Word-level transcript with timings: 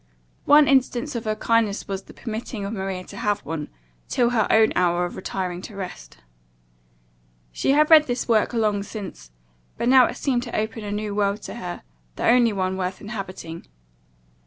One 0.45 0.67
instance 0.67 1.13
of 1.13 1.25
her 1.25 1.35
kindness 1.35 1.87
was, 1.87 2.01
the 2.01 2.13
permitting 2.15 2.63
Maria 2.63 3.03
to 3.03 3.17
have 3.17 3.41
one, 3.41 3.69
till 4.09 4.31
her 4.31 4.47
own 4.49 4.73
hour 4.75 5.05
of 5.05 5.15
retiring 5.15 5.61
to 5.61 5.75
rest. 5.75 6.17
She 7.51 7.73
had 7.73 7.91
read 7.91 8.07
this 8.07 8.27
work 8.27 8.51
long 8.55 8.81
since; 8.81 9.29
but 9.77 9.87
now 9.87 10.07
it 10.07 10.17
seemed 10.17 10.41
to 10.41 10.59
open 10.59 10.83
a 10.83 10.91
new 10.91 11.13
world 11.13 11.43
to 11.43 11.53
her 11.53 11.83
the 12.15 12.25
only 12.27 12.51
one 12.51 12.77
worth 12.77 12.99
inhabiting. 12.99 13.67